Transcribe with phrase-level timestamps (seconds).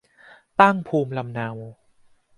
[0.59, 1.49] ตั้งภูมิลำเนา